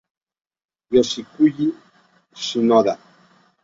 [0.95, 1.65] Yoshiyuki
[2.43, 2.93] Shinoda